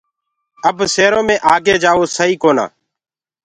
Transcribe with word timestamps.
اب 0.69 0.77
سيرو 0.93 1.21
مي 1.27 1.35
آگي 1.53 1.75
جآوو 1.83 2.05
سئي 2.17 2.33
ڪونآ۔ 2.41 2.65